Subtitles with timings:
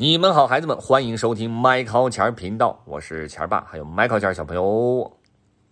[0.00, 5.18] 你们好，孩子们，欢迎收听麦考钱儿频道，我是钱儿爸，还有麦考钱儿小朋友，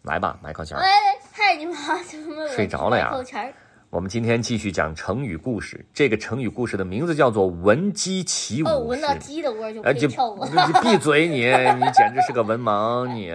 [0.03, 0.87] 来吧，麦考钱儿喂，，
[1.33, 3.54] 嗨，你们好，怎么睡着了呀口钱儿
[3.88, 5.83] 我们今天继续讲成语故事。
[5.95, 9.51] 这个成语故事的名字叫做“闻鸡起舞”，哦，闻到鸡的
[9.95, 10.45] 就跳舞。
[10.45, 11.46] 你闭嘴你！
[11.46, 13.32] 你简直是个文盲你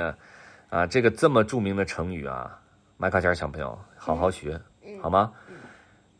[0.69, 0.85] 啊！
[0.85, 2.55] 这个这么著名的成语啊，
[2.97, 4.61] 麦考钱儿小朋友好好学，
[5.01, 5.31] 好吗？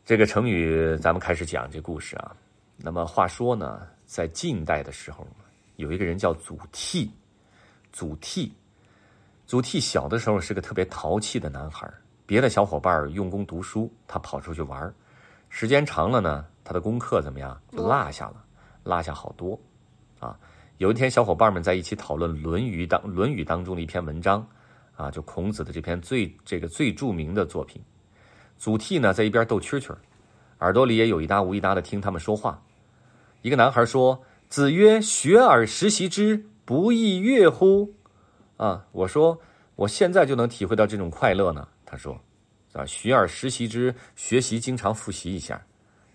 [0.04, 2.32] 这个成语咱们开始讲这故事啊。
[2.76, 5.26] 那么话说呢，在近代的时候，
[5.76, 7.08] 有一个人叫祖逖，
[7.92, 8.50] 祖逖，
[9.46, 14.94] 祖逖小的时候是个特别淘气的男孩儿，别的小伙伴儿用功读书，他跑出去玩儿，
[15.48, 17.60] 时间长了呢，他的功课怎么样？
[17.70, 18.44] 就落下了，
[18.82, 19.58] 落下好多。
[20.18, 20.38] 啊，
[20.78, 24.46] 有一天，小伙伴们在一起讨论《论语》当《论语》当中的一篇文章，
[24.96, 27.80] 啊，就孔子的这篇最这个最著名的作品。
[28.56, 29.98] 祖逖呢，在一边逗蛐蛐儿，
[30.64, 32.58] 耳朵里也有一搭无一搭的听他们说话。
[33.42, 34.18] 一个男孩说
[34.48, 37.92] ：“子曰：‘学而时习之，不亦说乎？’
[38.56, 39.38] 啊，我说
[39.76, 41.68] 我现在就能体会到这种快乐呢。
[41.84, 42.18] 他说
[42.72, 45.60] ：‘啊，学而时习之，学习经常复习一下，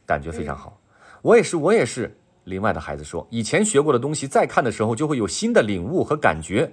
[0.03, 0.75] 感觉非常好。
[1.21, 6.71] 我也是，我也是。’另外的孩子说：“以前学过的东西，再看的时候就会有新的领悟和感觉。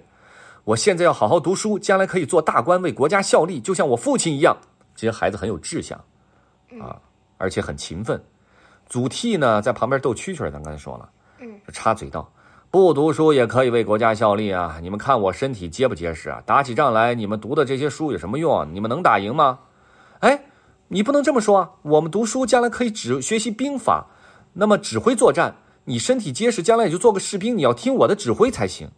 [0.64, 4.56] 我现在要好好读书，将来可以做大官，为国家效力，就像我父亲一样。”
[4.96, 6.02] 这些孩子很有志向，
[6.80, 6.98] 啊，
[7.38, 8.22] 而且很勤奋。
[8.86, 12.30] 祖逖呢，在旁边逗蛐蛐，咱刚才说了，嗯，插嘴道
[12.70, 14.78] ：“不读书也可以为国家效力啊！
[14.80, 16.42] 你们看我身体结不结实啊？
[16.46, 18.68] 打起仗来，你们读的这些书有什么用啊？
[18.70, 19.58] 你们能打赢吗？
[20.20, 20.44] 哎，
[20.88, 21.70] 你不能这么说啊！
[21.82, 24.06] 我们读书将来可以只学习兵法，
[24.52, 25.56] 那么指挥作战。
[25.88, 28.90] 你身体结实，将来也就做个士兵，你要听我的指挥才行。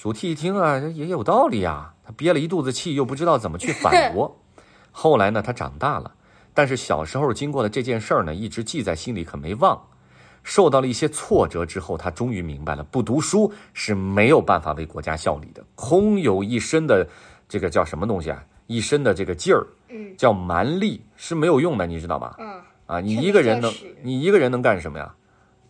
[0.00, 4.36] 祖逖一听啊，这也有道理啊、他憋了一肚子气，又不知道怎么去反驳。
[4.92, 6.12] 后来呢，他长大了，
[6.56, 9.78] 但是小时候经过的这件事儿呢，一直记在心里，可没忘。
[10.42, 17.06] 受到了一些挫折之后，他终于明白了，不读书是没有办法为国家效力的，空有一身的
[17.46, 18.42] 这个叫什么东西啊？
[18.66, 22.36] 一身的这个劲儿，嗯叫蛮力是没有用的，你知道吧？
[22.38, 23.70] 嗯，啊，你一个人能
[24.02, 25.14] 你一个人能干什么呀？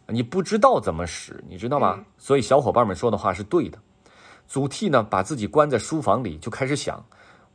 [0.07, 1.97] 你不知道怎么使，你知道吗？
[1.99, 3.77] 嗯所以小伙伴们说的话是对的。
[4.47, 7.05] 祖逖呢，把自己关在书房里，就开始想：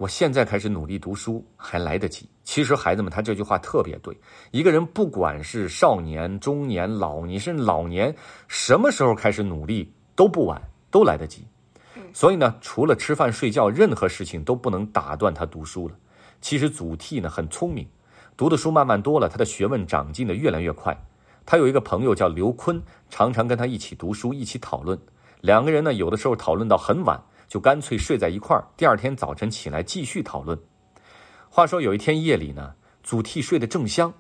[0.02, 2.28] 我现在开始努力读书还来得及。
[2.44, 4.20] 其实孩子们，他这句话特别对。
[4.50, 8.16] 一个人不管是少年、中年、老年，甚至老年，
[8.48, 10.60] 什么时候开始努力都不晚，
[10.90, 11.46] 都来得及。
[12.14, 15.94] 所以呢，除了吃饭睡觉，任何事情都不能打断他读书了。
[16.42, 17.88] 其实祖逖呢很聪明，
[18.36, 21.00] 读的书慢慢多了，他的学问长进的越来越快。
[21.46, 24.98] 他有一个朋友叫刘琨，常常跟他一起读书，一起讨论。
[25.42, 28.64] 两个人呢，有的时候讨论到很晚，就干脆睡在一块儿。
[28.78, 30.58] 第二天早晨起来继续讨论。
[31.50, 32.74] 话说有一天夜里呢，
[33.04, 34.14] 祖逖睡得正香，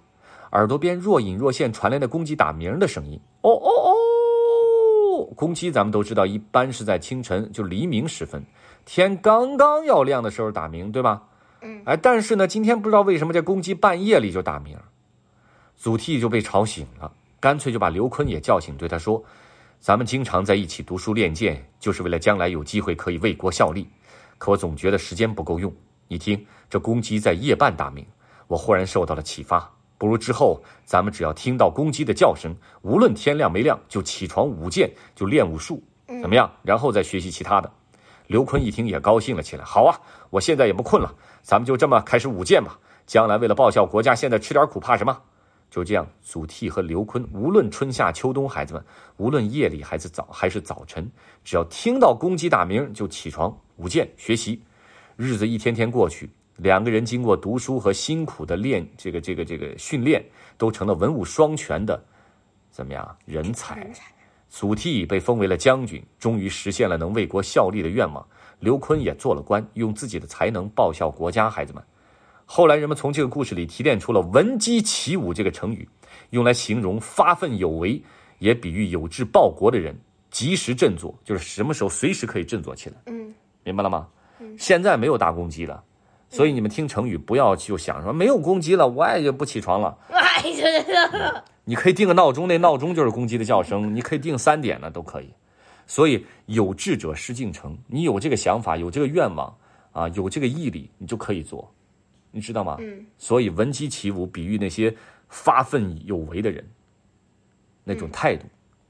[0.52, 3.18] 耳朵边若隐若现传来的公鸡打鸣的声音。
[3.40, 5.34] 哦哦哦！
[5.34, 8.44] 公鸡咱们都知道，一般是在清晨，就黎明时分，
[8.84, 11.24] 天刚刚要亮的时候打鸣，对吧？
[11.62, 11.84] 嗯。
[11.86, 14.78] 哎，但是呢，今天不知道为什么这公鸡半夜里就打鸣，
[15.78, 19.24] 祖逖就被吵醒了，干脆就把刘坤也叫醒，对他说
[19.81, 23.90] ：“咱们经常在一起读书练剑，就是为了将来有机会可以为国效力。
[24.38, 25.74] 可我总觉得时间不够用。
[26.08, 28.06] 你听，这公鸡在夜半打鸣，
[28.46, 29.68] 我忽然受到了启发。
[29.97, 35.81] 不如之后咱们只要听到公鸡的叫声，无论天亮没亮，就起床舞剑，就练武术，
[36.22, 36.52] 怎么样？
[36.62, 37.72] 然后再学习其他的。”
[38.28, 39.66] 刘坤一听也高兴了起来。
[39.66, 40.00] 好啊，
[40.30, 42.78] 我现在也不困了，咱们就这么开始舞剑吧。
[43.08, 45.22] 将来为了报效国家，现在吃点苦怕什么？
[45.72, 51.09] 就这样，祖逖和刘琨无论春夏秋冬，孩子们无论夜里还是早还是早晨，
[51.46, 54.62] 只要听到公鸡打鸣，就起床舞剑学习。
[55.16, 60.22] 日子一天天过去，两个人经过读书和辛苦的练这个这个这个训练，
[60.58, 62.03] 都成了文武双全的
[62.70, 63.90] 怎么样人才？
[64.50, 68.28] 祖逖被封为了将军，终于实现了能为国效力的愿望。
[68.59, 71.50] 刘琨也做了官，用自己的才能报效国家。
[71.50, 71.82] 孩子们，
[72.54, 75.88] 后来人们从这个故事里提炼出了“闻鸡起舞”这个成语，
[76.32, 78.04] 用来形容发奋有为，
[78.40, 79.98] 也比喻有志报国的人
[80.30, 82.96] 及时振作，就是什么时候随时可以振作起来。
[83.06, 83.34] 嗯，
[83.64, 84.06] 明白了吗？
[84.58, 85.82] 现在没有大公鸡了，
[86.30, 89.97] 所以你们听成语不要就想说没有公鸡了，我也就不起床了。
[91.64, 95.34] 你可以定个闹钟，那闹钟就是公鸡的叫声，你可以定三点呢，都可以。
[95.88, 99.56] 所以有志者事竟成，你有这个想法，有这个愿望
[99.94, 101.74] 啊，有这个毅力，你就可以做，
[102.32, 102.78] 你知道吗？
[102.80, 103.06] 嗯。
[103.18, 104.96] 所以闻鸡起舞，比喻那些
[105.30, 106.68] 发奋有为的人，
[107.84, 108.46] 那种态度。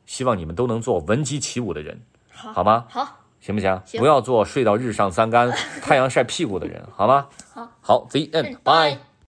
[0.05, 2.01] 希望你们都能做闻鸡起舞的人，
[2.31, 2.85] 好，好吗？
[2.89, 3.81] 好，行不行？
[3.85, 5.49] 行不要做睡到日上三竿、
[5.81, 7.29] 太阳晒屁股的人，好吗？
[7.53, 9.10] 好，好，The end，bye。